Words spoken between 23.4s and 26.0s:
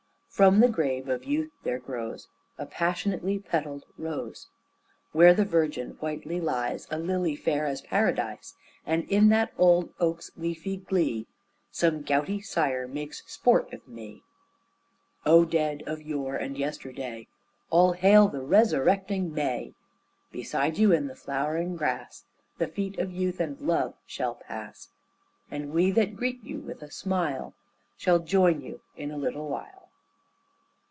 and love shall pass, And we